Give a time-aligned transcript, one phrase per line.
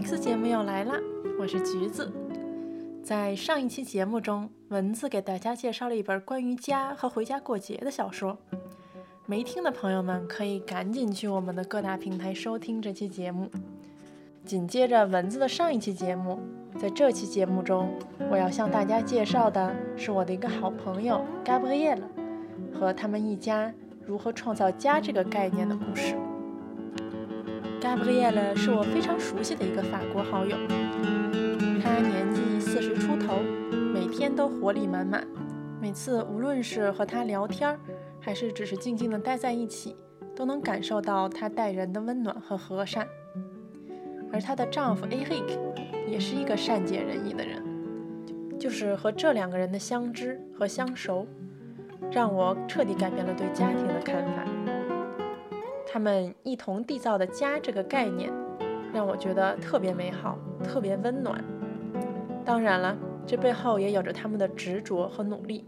[0.00, 0.94] X 节目又来啦！
[1.40, 2.12] 我是橘子。
[3.02, 8.38] 在上一期节目中，蚊子给大家介绍了一本关于家和回家过节的小说。
[9.26, 13.50] 没听的朋友们可以赶紧去我们的各大平台收听这期节目。
[14.44, 16.38] 紧接着蚊子的上一期节目，
[16.80, 17.92] 在这期节目中，
[18.30, 22.02] 我要向大家介绍的是我的一个好朋友 Gabriel
[22.72, 23.74] 和他们一家
[24.06, 26.14] 如何创造家这个概念的故事。
[27.80, 30.56] Gabrielle 是我非常熟悉的一个法国好友，
[31.80, 33.38] 他年纪四十出头，
[33.94, 35.26] 每天都活力满满。
[35.80, 37.78] 每次无论是和他聊天，
[38.20, 39.96] 还是只是静静的待在一起，
[40.34, 43.06] 都能感受到他待人的温暖和和善。
[44.32, 45.58] 而她的丈夫 Eric
[46.06, 47.62] 也是一个善解人意的人，
[48.58, 51.26] 就是和这两个人的相知和相熟，
[52.10, 54.44] 让我彻底改变了对家庭的看法。
[55.90, 58.30] 他们一同缔造的家这个概念，
[58.92, 61.42] 让我觉得特别美好，特别温暖。
[62.44, 62.94] 当然了，
[63.26, 65.66] 这背后也有着他们的执着和努力。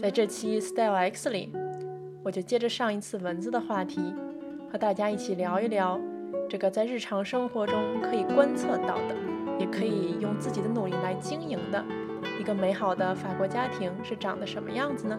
[0.00, 1.52] 在这期 Style X 里，
[2.24, 4.14] 我就接着上一次蚊子的话题，
[4.72, 6.00] 和大家一起聊一聊
[6.48, 9.14] 这个在日常生活中可以观测到的，
[9.58, 11.84] 也可以用自己的努力来经营的
[12.40, 15.18] 一个美好的法国家庭是长得什么样子呢？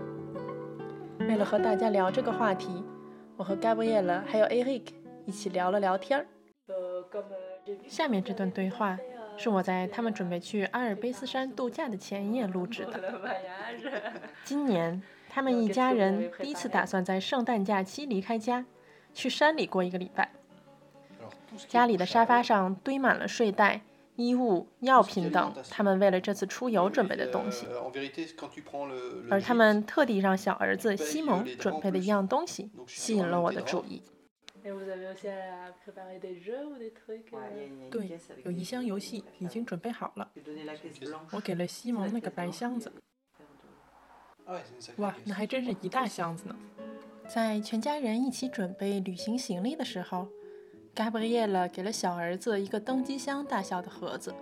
[1.20, 2.84] 为了和大家聊这个话题。
[3.40, 4.88] 我和 Gabriel 还有 Eric
[5.26, 6.28] 一起聊了聊天。
[7.88, 9.00] 下面这段对话
[9.38, 13.02] 是我在他们准备去阿尔卑斯山度假的前夜录制的。
[14.44, 18.66] 今年，他们一家人第一次打算在圣诞假期离开家，
[19.14, 20.34] 去山里过一个礼拜。
[21.70, 23.80] 家里的沙发上堆满了睡袋。
[24.20, 27.66] 衣物、药品等，他们为了这次出游准备的东西。
[29.30, 34.04] 而他们特地让小儿子西蒙准备的一样东西，吸引了我的注意。
[37.90, 40.30] 对，有一箱游戏已经准备好了。
[41.32, 42.92] 我给了西蒙那个白箱子。
[44.98, 46.56] 哇，那还真是一大箱子呢！
[47.28, 50.28] 在全家人一起准备旅行行李的时候。
[51.00, 54.36] Gabrielle 给了小儿子一个登机箱大小的盒子，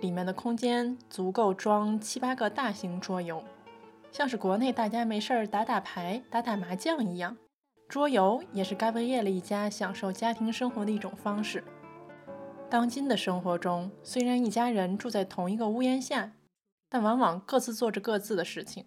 [0.00, 3.44] 里面的空间足够装七八个大型桌游，
[4.10, 7.36] 像是国内大家没事儿打打牌、打打麻将一样。
[7.86, 11.62] 桌游也是 Gabrielle 一家享受家庭生活的一种方式。
[12.70, 16.32] 当今的生活中，虽然一家人住在同一个屋檐下，
[16.88, 18.86] 但往往各自做着各自的事情，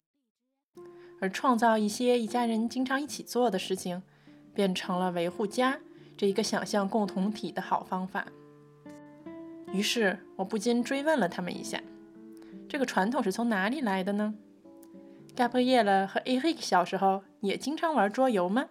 [1.19, 4.01] 而创造一些一家人经常一起做的事情，
[4.55, 5.77] 变成了维护家。
[6.21, 8.27] 这一个想象共同体的好方法。
[9.73, 11.81] 于是我不禁追问了他们一下：
[12.69, 14.35] 这个传统是从哪里来的呢
[15.35, 18.69] ？Gabrielle 和 Eric 小时候也经常玩桌游吗？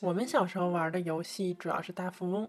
[0.00, 2.48] 我们小时候玩的游戏主要是大富翁。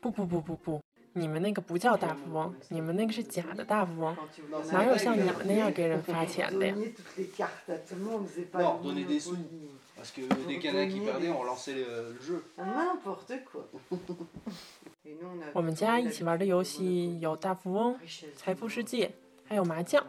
[0.00, 0.81] 不不不不不，
[1.14, 4.16] 你们那个不叫大富翁，你们那个是假的大富翁，
[4.70, 6.74] 哪有像你们那样给人发钱的呀？
[15.52, 17.98] 我们家一起玩的游戏有大富翁、
[18.34, 19.10] 财富世界，
[19.44, 20.02] 还有麻将。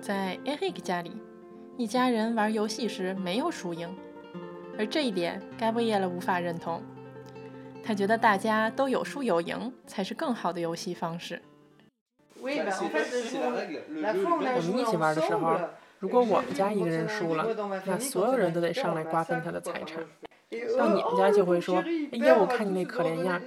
[0.00, 1.12] 在 Eric 家里，
[1.78, 3.96] 一家人玩游戏时没有输赢，
[4.76, 6.82] 而这一点 Gabrielle 无法认同。
[7.84, 11.42] 他觉得大家都有输有赢才是更好的游戏方式。
[12.40, 12.46] 我
[14.72, 15.58] 们一起玩的时候。
[16.00, 17.46] 如果我们家一个人输了，
[17.86, 20.04] 那所有人都得上来瓜分他的财产。
[20.76, 23.40] 到你们家就会说：“哎呀，我看你那可怜样，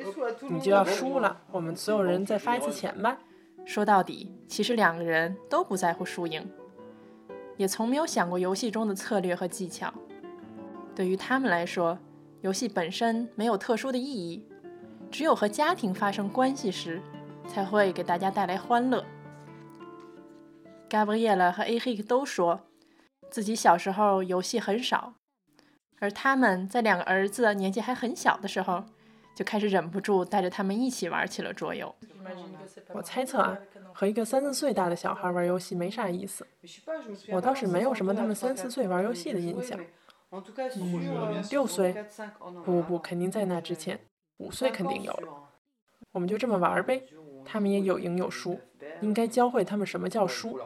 [0.49, 3.19] 你就要输了，我们所有人再发一次钱吧。”
[3.63, 6.49] 说到底，其实两个人都不在乎输赢，
[7.57, 9.93] 也从没有想过游戏中的策略和技巧。
[10.95, 11.99] 对于他们来说，
[12.47, 14.41] 游戏本身没有特殊的意义，
[15.11, 17.01] 只有和家庭发生关系时，
[17.45, 19.03] 才会给大家带来欢乐。
[20.89, 22.61] Gabriel 和 Eric 都说
[23.29, 25.15] 自己小时候游戏很少，
[25.99, 28.85] 而他们在两个儿子年纪还很小的时候，
[29.35, 31.93] 就开始忍不住带着他们一起玩起了桌游。
[32.93, 33.57] 我猜测啊，
[33.91, 36.47] 和一个三四岁大的小孩玩游戏没啥意思。
[37.29, 39.77] 我倒是没有什么他们三四岁玩游戏的印象。
[40.31, 41.95] 嗯，六岁？
[42.65, 43.99] 不不不，肯定在那之前。
[44.37, 45.27] 五岁肯定有了。
[46.11, 47.03] 我们就这么玩呗，
[47.45, 48.59] 他们也有赢有输。
[49.01, 50.59] 应该教会他们什么叫输，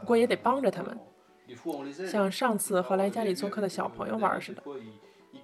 [0.00, 0.98] 不过也得帮着他们，
[2.08, 4.62] 像上次和来家里做客的小朋友玩似的。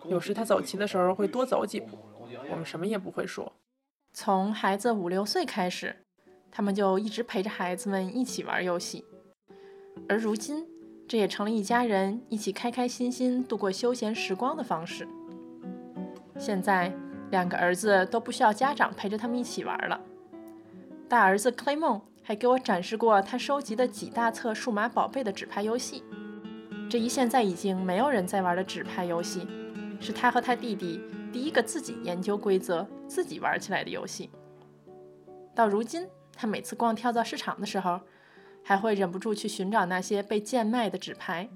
[0.06, 1.98] 有时他走棋的时候会多走几步，
[2.50, 3.52] 我们什么也不会说。
[4.12, 5.94] 从孩子五六岁开始，
[6.50, 9.04] 他们就一直陪着孩子们一起玩游戏，
[10.08, 10.66] 而如今
[11.12, 15.06] 这也成了一家人一起开开心心度过休闲时光的方式。
[16.38, 16.90] 现在
[17.30, 20.00] 两个儿子都不需要家长陪着他们一起玩了。
[21.10, 26.02] 大儿子 Claymon 还给我展示过他收集的几大册数码宝贝的纸牌游戏。
[26.88, 29.46] 这一现在已经没有人在玩的纸牌游戏，
[30.00, 30.98] 是他和他弟弟
[31.30, 34.30] 第一个自己研究规则、自己玩起来的游戏。
[35.54, 38.00] 到如今，他每次逛跳蚤市场的时候，
[38.62, 41.48] 还会忍不住去寻找那些被贱卖的纸牌，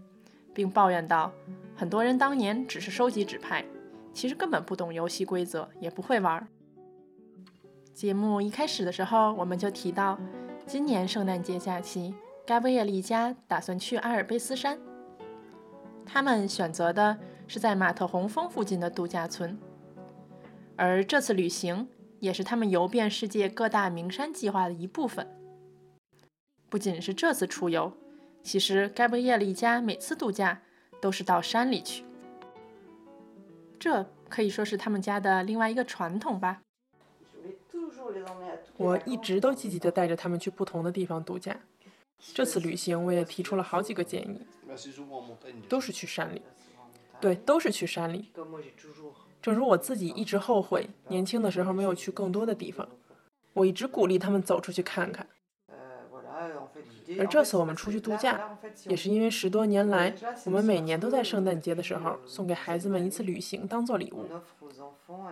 [0.52, 1.32] 并抱怨道
[1.76, 3.64] ：“很多人当年只是收集纸牌，
[4.12, 6.46] 其实根本不懂游戏规则，也不会玩。”
[7.94, 10.18] 节目一开始的时候，我们就提到，
[10.66, 12.14] 今年圣诞节假期，
[12.44, 14.78] 盖布耶利家打算去阿尔卑斯山。
[16.04, 17.16] 他们选择的
[17.46, 19.58] 是在马特洪峰附近的度假村，
[20.76, 21.88] 而这次旅行
[22.20, 25.26] 也是他们游遍世界各大名山计划的一部分。
[26.68, 27.92] 不仅是这次出游，
[28.42, 30.60] 其实盖布耶利家每次度假
[31.00, 32.04] 都是到山里去，
[33.78, 36.62] 这可以说是他们家的另外一个传统吧。
[38.76, 41.56] 我一直都积极地带着他们去不同的地方度假。
[42.34, 44.40] 这次旅行我也提出了好几个建议，
[45.68, 46.42] 都是去山里。
[47.20, 48.30] 对，都是去山里。
[49.40, 52.88] 正如我自己一直后悔年轻的时候没有去更多的地方，
[53.52, 55.26] 我一直鼓励他们走出去看看。
[57.18, 58.58] 而这次我们出去度假，
[58.88, 60.14] 也是因为十多年来，
[60.44, 64.26] 我们每年都在圣诞节的时候送给孩子们一次旅行当做礼物。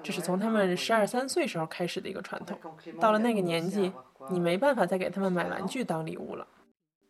[0.02, 2.58] 这是从他们十二三岁时候开始的一个传统。
[3.00, 3.92] 到了那个年纪，
[4.30, 6.46] 你没办法再给他们买玩具当礼物了。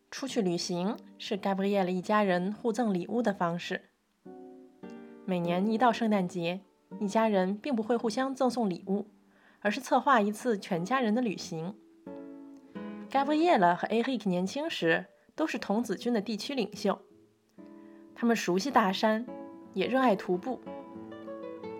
[0.09, 3.89] 出去旅行是 Gabrielle 一家人互赠礼物的方式。
[5.25, 6.61] 每年一到圣诞节，
[6.99, 9.07] 一家人并不会互相赠送礼物，
[9.59, 11.75] 而是策划一次全家人的旅行。
[13.15, 15.05] 盖布耶尔和艾瑞克年轻时
[15.37, 16.99] 都是童子军的地区领袖，
[18.13, 19.25] 他们熟悉大山，
[19.73, 20.59] 也热爱徒步。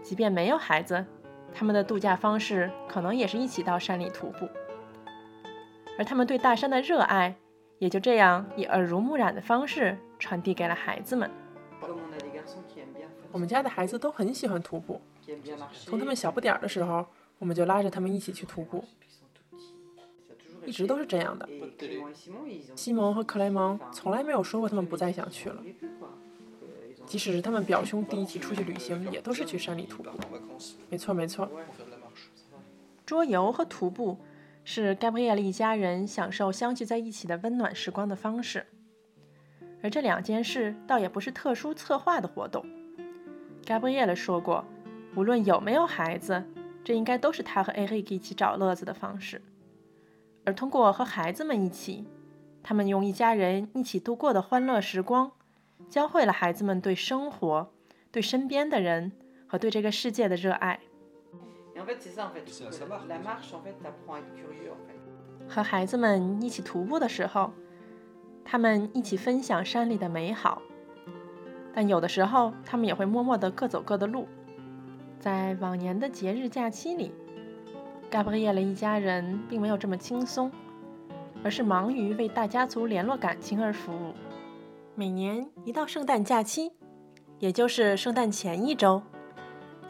[0.02, 1.06] 即便没有孩子，
[1.54, 4.48] 他们的度假方式可能也是一起到山里徒步。
[5.98, 7.36] 而他们对大山的热爱。
[7.80, 11.30] 也就这样，以耳濡目染的方式传递给了孩子们。
[13.34, 15.02] 我们家的孩子都很喜欢徒步，
[15.84, 17.06] 从他们小不点儿的时候，
[17.38, 18.86] 我们就拉着他们一起去徒步，
[20.66, 21.48] 一直都是这样的。
[22.76, 25.64] 西蒙和克莱蒙从来没有说过他们不再想去了，
[27.06, 30.10] 即使是他们表兄弟一起出去旅行，也都是去山里徒步。
[30.90, 31.50] 没错，没错。
[33.06, 34.18] 桌游和徒步。
[34.68, 38.66] 是盖布耶利一家人享受相聚在一起的温暖时光的方式，
[39.84, 42.66] 而这两件事倒也不是特殊策划的活动。
[43.64, 44.66] 盖布耶利说过，
[45.16, 46.44] 无论有没有孩子，
[46.84, 49.40] 这应该都是他和艾瑞克一起找乐子的方式。
[50.46, 52.06] 而通过和孩子们一起，
[52.62, 55.32] 他们用一家人一起度过的欢乐时光，
[55.90, 57.72] 教会了孩子们对生活、
[58.12, 59.12] 对身边的人
[59.48, 60.80] 和对这个世界的热爱。
[65.48, 67.52] 和孩子们一起徒步的时候，
[68.44, 70.62] 他们一起分享山里的美好，
[71.74, 74.28] 但有的时候他们也会默默地各走各的路。
[75.20, 77.12] 在往年的节日假期里，
[78.16, 80.50] 盖布耶勒一家人并没有这么轻松，
[81.44, 84.14] 而是忙于为大家族联络感情而服务。
[84.96, 86.72] 每年一到圣诞假期，
[87.40, 89.04] 也就是圣诞前一周。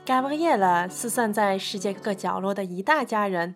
[0.03, 3.55] 盖布耶勒四散在世界各角落的一大家人，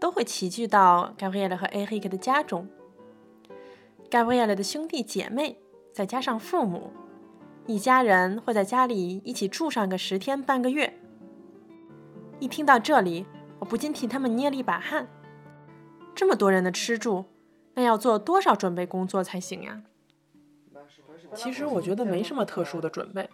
[0.00, 2.66] 都会齐聚到盖布耶勒和艾瑞克的家中。
[4.08, 5.58] 盖布耶勒的兄弟姐妹，
[5.92, 6.90] 再加上父母，
[7.66, 10.90] 一家人会在家里一起住上个十天半个月。
[12.38, 13.26] 一听到这里，
[13.58, 15.08] 我不禁替他们捏了一把汗。
[16.14, 17.26] 这么多人的吃住，
[17.74, 19.82] 那要做多少准备工作才行呀？
[21.34, 23.28] 其实我觉得没什么特殊的准备。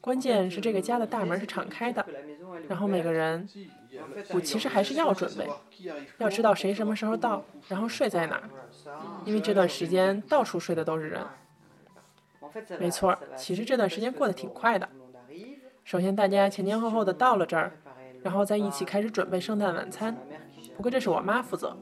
[0.00, 2.06] 关键是这个家的大门是敞开的，
[2.68, 3.46] 然后每个人，
[4.30, 5.46] 我，其实还是要准备，
[6.18, 8.48] 要知道谁什么时候到，然后睡在哪儿，
[9.26, 11.26] 因为这段时间到处睡的都是人。
[12.78, 14.88] 没错，其实这段时间过得挺快的。
[15.84, 17.72] 首先大家前前后后的到了这儿，
[18.22, 20.16] 然后再一起开始准备圣诞晚餐。
[20.76, 21.76] 不过这是我妈负责，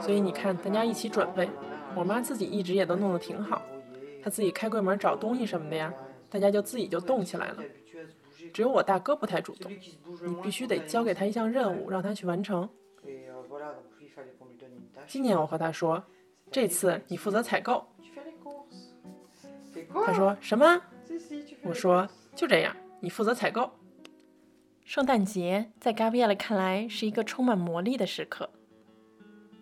[0.00, 1.48] 所以你看大家一起准备，
[1.94, 3.62] 我妈自己一直也都弄得挺好，
[4.22, 5.92] 她自己开柜门找东西什么的呀。
[6.28, 7.58] 大家就自己就动起来了，
[8.52, 9.70] 只有我大哥不太主动。
[9.70, 12.68] 你必须得交给他一项任务，让他去完成。
[15.06, 16.02] 今年我和他说，
[16.50, 17.86] 这次你负责采购。
[20.04, 20.82] 他说什么？
[21.62, 23.70] 我说就这样，你负责采购。
[24.86, 28.48] 圣诞节在 Gabrielle 看来是一个充满魔力的时刻，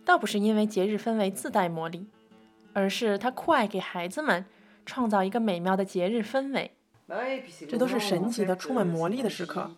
[0.05, 2.07] 倒不是因为节日氛围自带魔力，
[2.75, 4.45] 而是他酷爱给孩子们。
[4.87, 6.71] 创造一个美妙的节日氛围。
[7.67, 9.71] 这都是神奇的、充满魔力的时刻。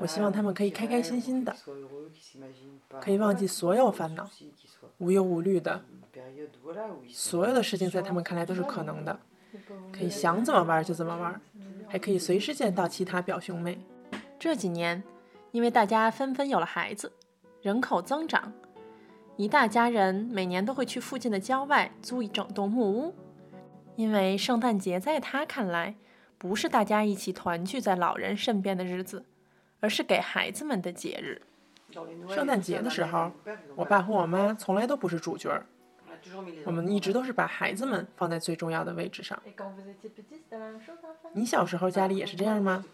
[0.00, 1.54] 我希望他们可以开开心心的，
[3.00, 4.28] 可以忘记所有烦恼，
[4.98, 5.84] 无忧无虑的。
[7.08, 9.20] 所有的事情在他们看来都是可能的，
[9.92, 11.40] 可以想怎么玩就怎么玩，
[11.88, 13.78] 还可以随时见到其他表兄妹。
[14.38, 15.02] 这几年，
[15.50, 17.12] 因为大家纷纷有了孩子，
[17.62, 18.52] 人口增长，
[19.36, 23.14] 一大家人每年都会去附近的郊外租一整栋木屋，
[23.96, 25.94] 因为圣诞节在他看来，
[26.36, 29.24] 不是大家一起团聚在老人身边的日子。
[29.80, 31.40] 而是给孩子们的节日。
[32.28, 33.30] 圣诞节的时候，
[33.76, 35.64] 我爸和我妈从来都不是主角儿，
[36.64, 39.40] 我们一直都是把孩子们放在最重要的位置上。
[41.32, 42.84] 你小时候家里也是这样吗？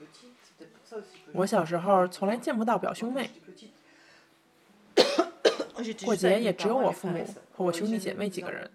[1.32, 3.30] 我小时候从来见不到表兄妹，
[6.04, 7.26] 过节也只有我父母
[7.56, 8.70] 和我兄弟姐妹几个人。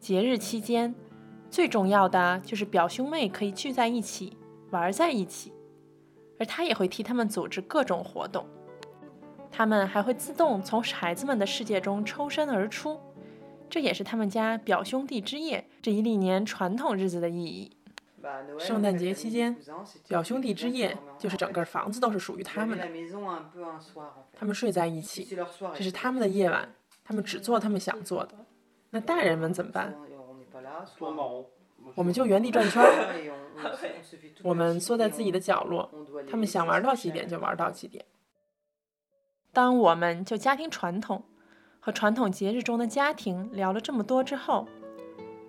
[0.00, 0.94] 节日期间，
[1.50, 4.36] 最重要的就是表兄妹可以聚在一起，
[4.70, 5.52] 玩在一起。
[6.38, 8.46] 而他也会替他们组织各种活动，
[9.50, 13.00] 他们还会自动从孩子们的世界中抽身而出，
[13.68, 17.72] 这也是他们家表兄弟之夜这一历年传统日子的意义。
[18.58, 19.56] 圣诞节期间，
[20.08, 22.88] 表兄弟之夜就是整个房子都是属于他们的，
[24.32, 25.24] 他们睡在一起，
[25.72, 28.34] 这是他们的夜晚，他们只做他们想做的。
[28.90, 29.94] 那大人们怎么办？
[31.94, 33.38] 我们就原地转圈儿，
[34.42, 35.88] 我们缩在自己的角落，
[36.28, 38.04] 他们想玩到几点就玩到几点。
[39.52, 41.22] 当我们就家庭传统
[41.86, 44.66] 和传统节日中的家庭聊了这么多之后，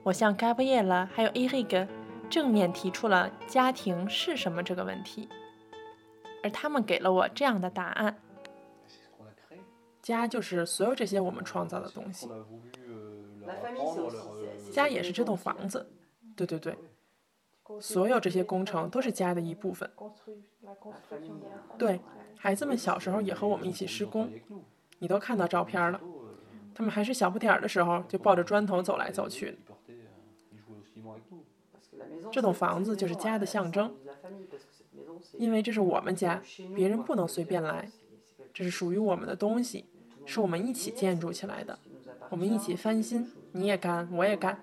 [0.03, 1.87] 我向 Gabriella 还有 Eric
[2.29, 5.27] 正面提出了家庭是什么这个问题，
[6.43, 8.15] 而他们给了我这样的答案：
[10.03, 12.29] 家就是所有这些我们创造的东西，
[14.71, 15.89] 家也是这栋房子。
[16.35, 16.77] 对对对，
[17.81, 19.89] 所有这些工程都是家的一部分。
[21.79, 21.99] 对，
[22.37, 24.31] 孩子们小时候也和我们一起施工，
[24.99, 25.99] 你都看到照片了。
[26.77, 29.57] 他们还是小不点儿的时候，就抱着砖头走来走去。
[32.31, 33.95] 这栋房子就是家的象征，
[35.39, 36.39] 因为这是我们家，
[36.75, 37.89] 别人不能随便来。
[38.53, 39.85] 这是属于我们的东西，
[40.23, 41.79] 是我们一起建筑起来的，
[42.29, 44.61] 我们一起翻新，你也干，我也干。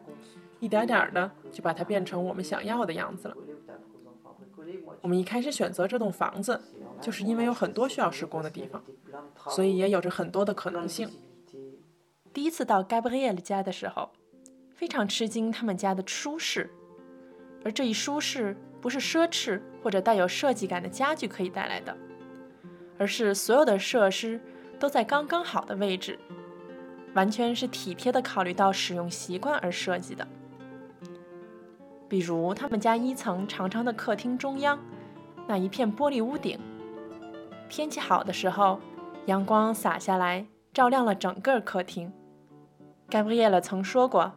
[0.60, 3.36] 一点点的就把它变成我们想要的样子了。
[5.00, 6.60] 我们一开始选择这栋房子，
[7.00, 8.80] 就是因为有很多需要施工的地方，
[9.48, 11.10] 所以也有着很多的可能性。
[12.34, 14.10] 第一次到 Gabriel 家的时候，
[14.74, 16.68] 非常吃惊他们家的舒适，
[17.64, 21.96] 而这一舒适不是奢侈或者带有设计感的家具可以带来的，
[22.98, 24.40] 而是所有的设施
[24.80, 26.18] 都在刚刚好的位置，
[27.14, 30.26] 完全是体贴的考虑到使用习惯而设计的。
[32.08, 34.76] 比如他们家一层长长的客厅中央，
[35.46, 36.58] 那一片玻璃屋顶，
[37.68, 38.80] 天气好的时候，
[39.26, 42.12] 阳光洒下来，照亮了整个客厅。
[43.10, 44.32] Gabrielle 曾说过，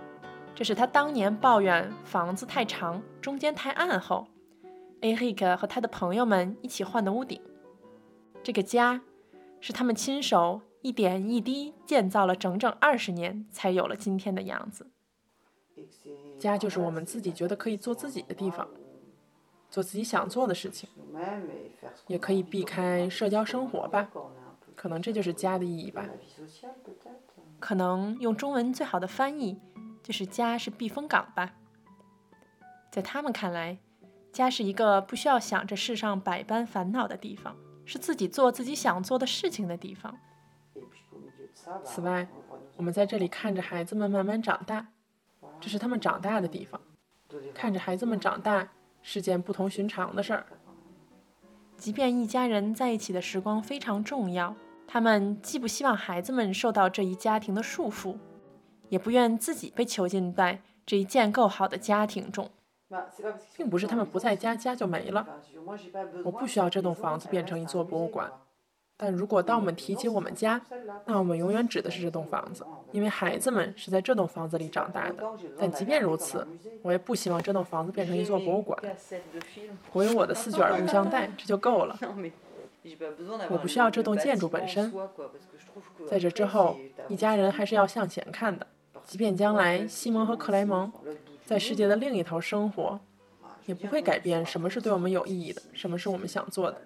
[0.53, 4.27] 这是他当年抱怨房子太长，中间太暗后
[5.01, 7.41] ，Eric 和他的朋友们一起换的屋顶。
[8.43, 9.01] 这个家，
[9.59, 14.91] 是他们亲手一点一滴建造了整整二十年，才有了今天的样子。
[16.39, 18.67] 家就是我们自己觉得可以做自己的地方，
[19.71, 20.87] 做自己想做的事情，
[22.05, 24.09] 也可以避开社交生活吧。
[24.75, 26.07] 可能这就是家的意义吧。
[27.59, 29.59] 可能用中文最好的翻译
[30.03, 31.53] 就是家是避风港吧。
[32.91, 33.77] 在他们看来，
[34.31, 40.17] 家是一个不需要想着世上百般烦恼的地方，是自己做自己想做的事情的地方。
[41.83, 42.27] 此外，
[42.75, 44.87] 我们在这里看着孩子们慢慢长大。
[45.59, 46.79] 这是他们长大的地方，
[47.53, 48.69] 看着孩子们长大
[49.01, 50.45] 是件不同寻常的事儿。
[51.75, 54.55] 即便一家人在一起的时光非常重要，
[54.87, 58.15] 他们既不希望孩子们受到这一家庭的束缚，
[58.89, 62.49] 也不愿自己被囚禁在这一建构好的家庭中。
[63.57, 65.27] 并不是他们不在家，家就没了。
[66.23, 68.31] 我不需要这栋房子变成一座博物馆。
[68.95, 70.59] 但如果当我们提起我们家，
[71.05, 75.15] 那我们永远指的是这栋房子，因为孩子们是在这栋房子里长大的。
[75.59, 76.47] 但即便如此，
[76.81, 78.81] 我也不希望这栋房子变成一座博物馆。
[79.91, 81.99] 我有我的四卷录像带，这就够了。
[83.49, 84.91] 我不需要这栋建筑本身。
[86.07, 86.77] 在这之后，
[87.07, 88.65] 一家人还是要向前看的。
[89.05, 90.91] 即便将来西蒙和克莱蒙
[91.45, 92.99] 在世界的另一头生活，
[93.65, 96.81] 也不会改变什么是对我们有意义的，什么是我们想做的。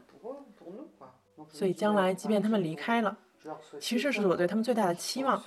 [1.49, 3.17] 所以将来，即便他们离开了，
[3.79, 5.41] 其实这是我对他们最大的期望，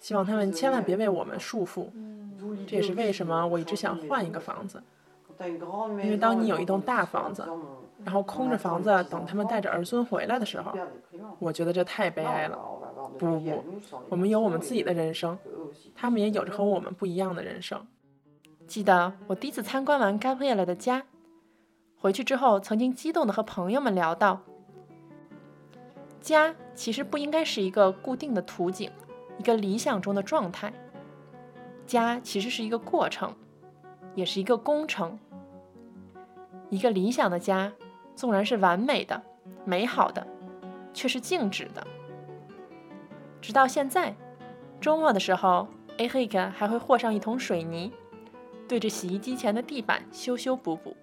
[0.00, 1.90] 希望他们千万别为我们束缚。
[2.66, 4.82] 这也是为什么我一直想换一个房子，
[5.38, 7.46] 因为当你有一栋大房子，
[8.04, 10.72] 然后空着房子等他们带着儿孙回来的时候，
[11.38, 12.58] 我觉得这太悲哀了。
[13.18, 13.64] 不不，
[14.08, 15.36] 我们有我们自己的人生，
[15.94, 17.86] 他们也有着和我们不一样的人生。
[18.66, 21.04] 记得我第一次参观完甘布耶拉的家，
[21.96, 24.42] 回去之后曾经激动地和朋友们聊到，
[26.20, 28.90] 家其实不应该是一个固定的图景，
[29.38, 30.72] 一个理想中的状态。
[31.86, 33.34] 家其实是一个过程，
[34.14, 35.18] 也是一个工程。
[36.70, 37.72] 一个理想的家，
[38.18, 39.22] 纵然是完美的、
[39.64, 40.26] 美好的，
[40.92, 41.86] 却是静止的。
[43.40, 44.12] 直到现在，
[44.80, 47.92] 周末的时候，A 黑格还会和上一桶水泥，
[48.66, 50.96] 对着洗衣机前的地板修修补补。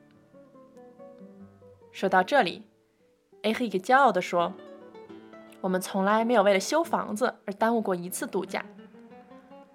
[1.94, 2.64] 说到这里
[3.44, 4.52] ，A 黑格骄傲地说
[5.64, 8.66] ：“我们从来没有为了修房子而耽误过一次度假。”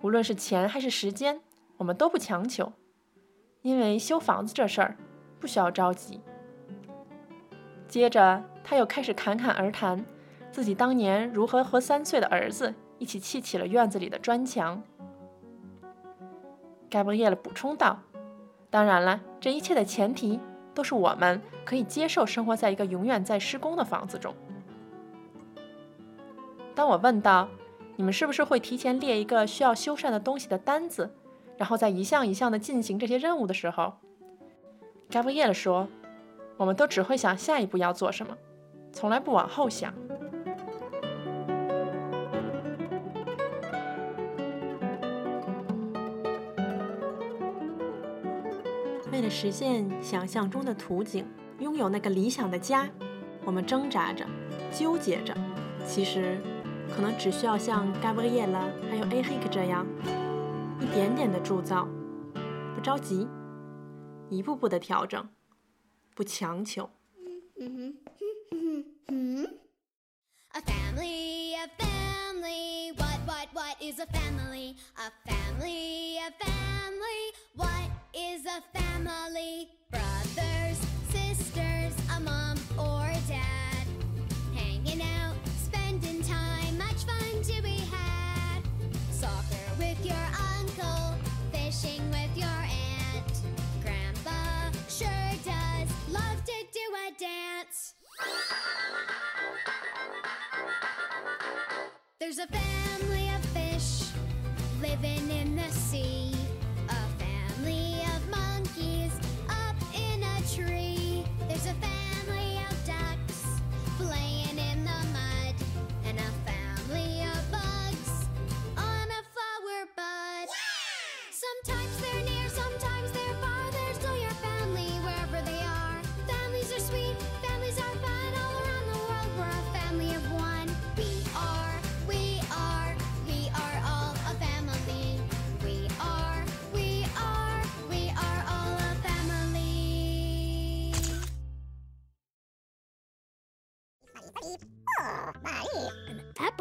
[0.03, 1.41] 无论是钱还是时间，
[1.79, 2.71] 我们都不强求，
[3.63, 4.99] 因为修房子这事儿
[5.41, 6.21] 不需要着急。
[7.91, 10.03] 接着，他又开始侃侃而谈，
[10.51, 14.83] 自己当年如何和三岁的儿子一起砌起了院子里的砖墙。
[16.89, 17.99] 盖布耶勒补充道
[18.71, 20.41] ：“当然了，这一切的前提
[20.73, 24.35] 都是我们可以接受生活在一个永远在施工的房子中。”
[26.75, 27.49] 当我问道。
[27.97, 31.15] 你们是不是会提前列一个需要修缮的东西的单子，
[31.59, 33.93] 然后再一项一项的进行这些任务的时候
[35.11, 35.87] ，g a b r i e l 说
[36.61, 38.37] ：“我们都只会想下一步要做什么，
[38.93, 39.95] 从来不往后想。”
[49.11, 51.27] 为了实现想象中的图景，
[51.61, 52.87] 拥有那个理想的家，
[53.47, 54.27] 我们挣扎着，
[54.71, 55.35] 纠结着，
[55.87, 56.39] 其实。
[56.95, 59.87] 可能只需要像 Gabriela 还有 A Hik 这样
[60.81, 61.87] 一点点的铸造，
[62.75, 63.29] 不着急，
[64.29, 65.25] 一步步的调整，
[66.14, 66.90] 不强求。
[70.58, 74.78] A family, a family, what, what, what is a family?
[74.98, 79.68] A family, a family, what is a family?
[79.92, 80.80] Brothers,
[81.12, 82.56] sisters, a mom
[102.33, 104.09] There's a family of fish
[104.81, 106.30] living in the sea.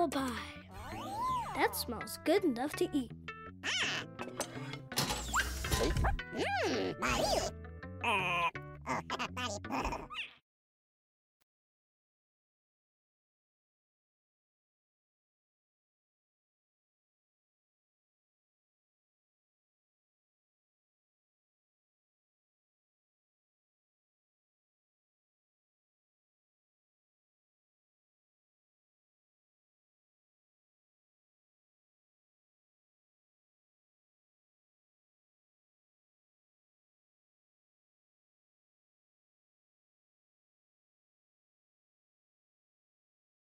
[0.09, 0.99] Apple pie.
[1.55, 3.11] That smells good enough to eat.